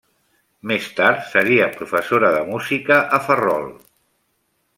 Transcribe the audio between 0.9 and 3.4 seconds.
tard seria professora de música a